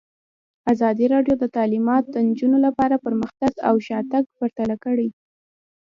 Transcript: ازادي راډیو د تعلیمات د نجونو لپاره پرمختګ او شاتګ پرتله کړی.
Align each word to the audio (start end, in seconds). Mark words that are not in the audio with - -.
ازادي 0.73 1.05
راډیو 1.13 1.35
د 1.39 1.45
تعلیمات 1.55 2.03
د 2.09 2.15
نجونو 2.27 2.57
لپاره 2.65 3.01
پرمختګ 3.05 3.53
او 3.67 3.75
شاتګ 3.87 4.23
پرتله 4.37 4.75
کړی. 4.85 5.07